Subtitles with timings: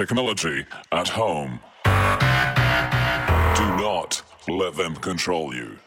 [0.00, 1.60] technology at home.
[1.84, 5.78] Do not let them control you.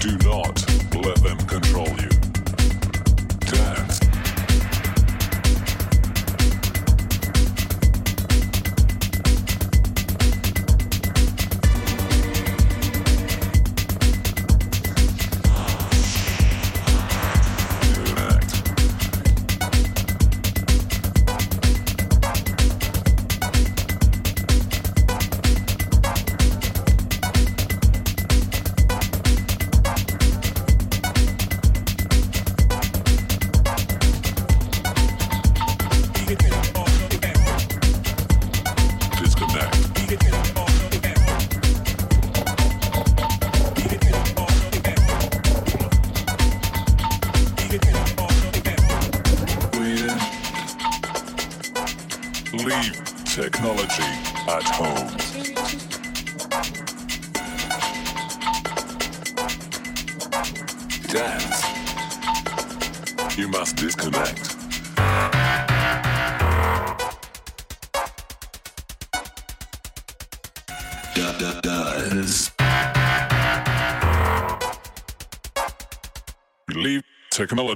[0.00, 0.67] Do not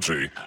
[0.02, 0.41] technology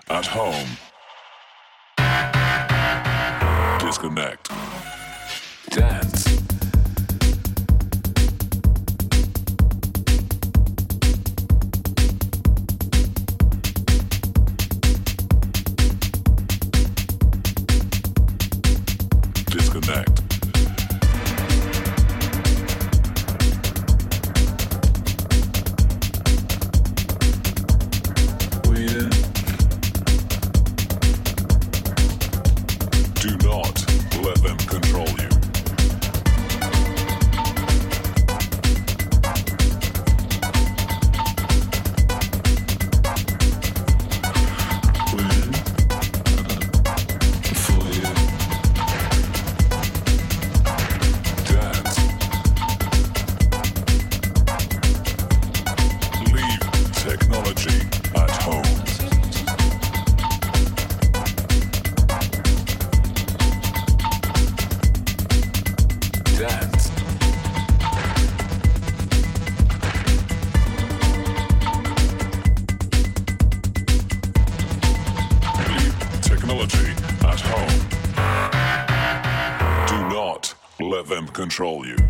[81.46, 82.05] control you.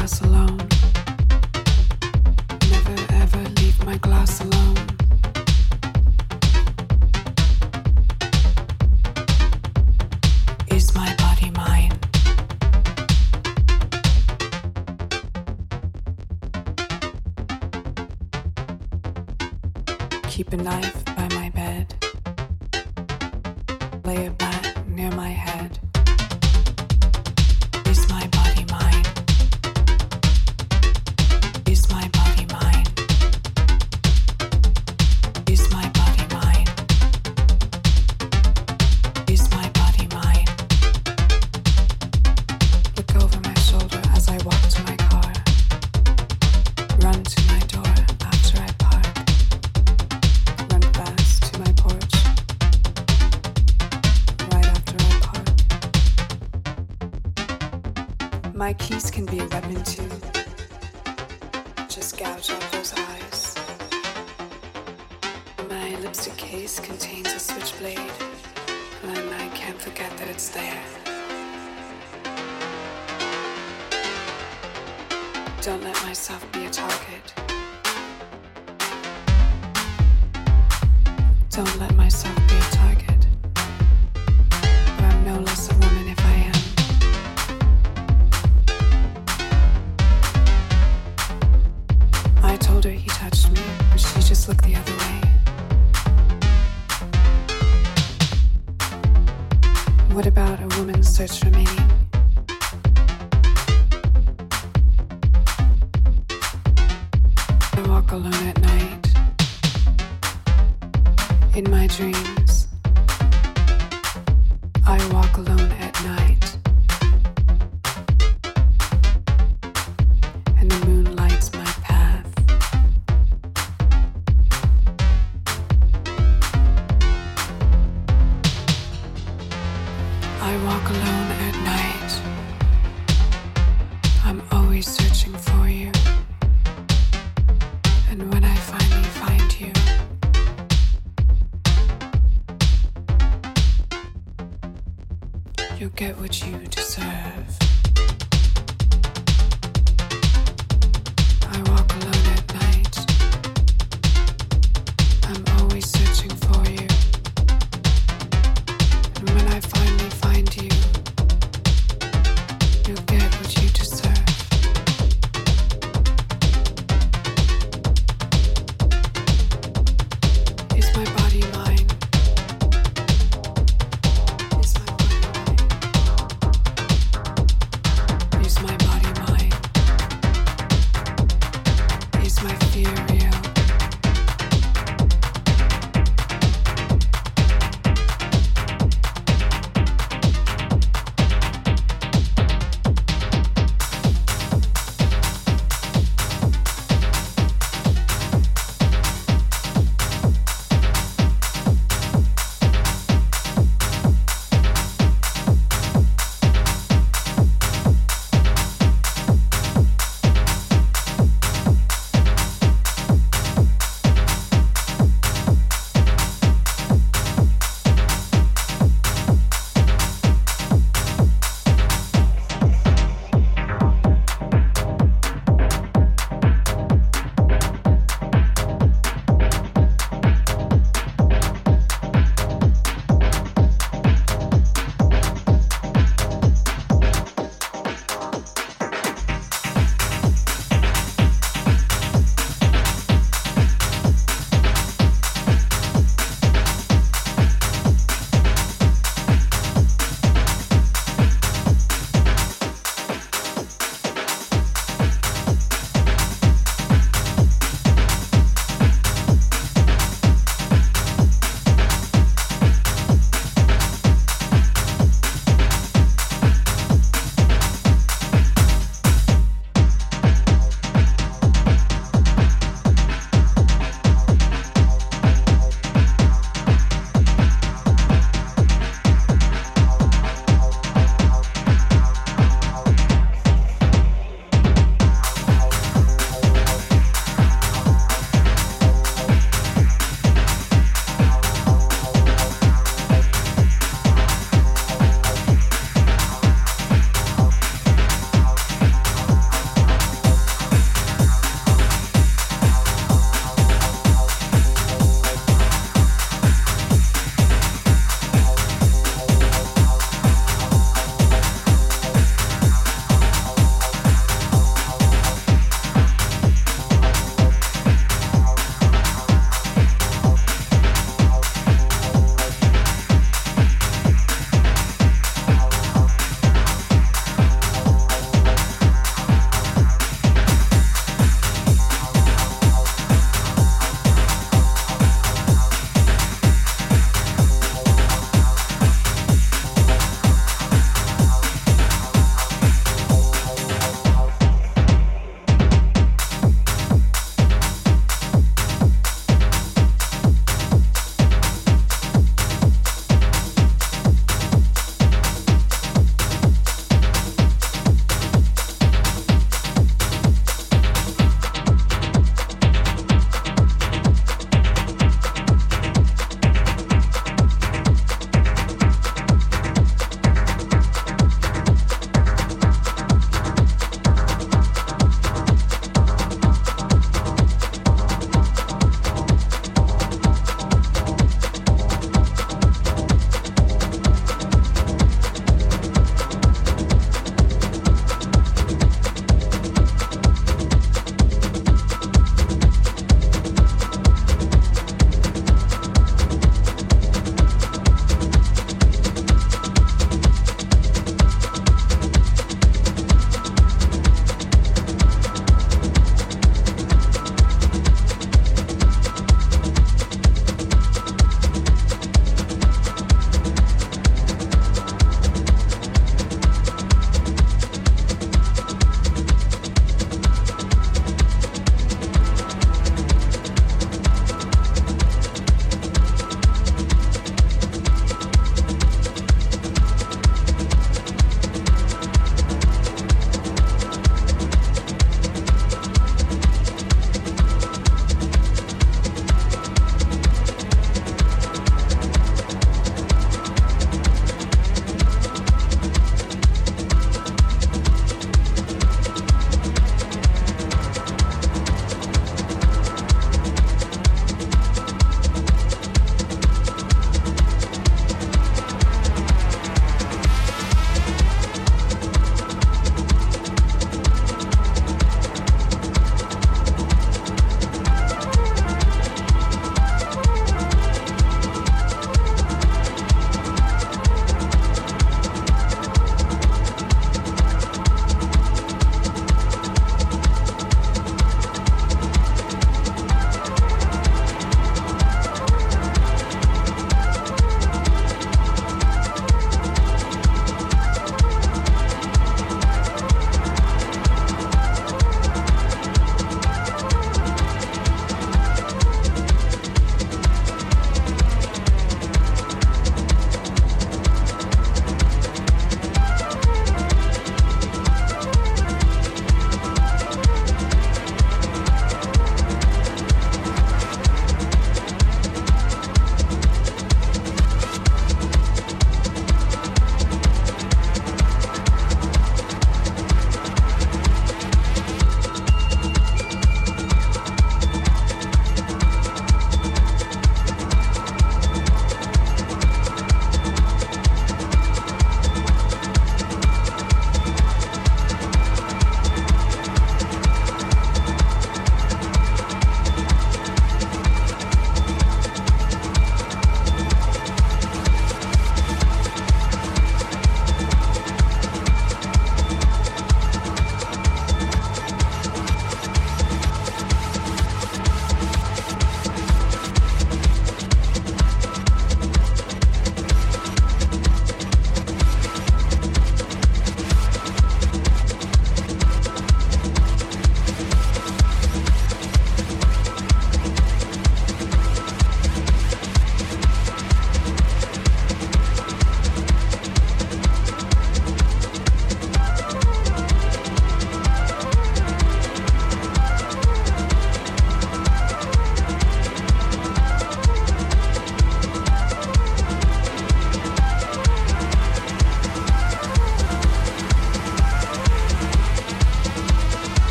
[0.00, 0.69] You get